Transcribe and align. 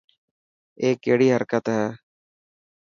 اي 0.81 0.89
ڪهڙي 1.03 1.27
حرڪت 1.35 1.65
هي. 1.75 1.83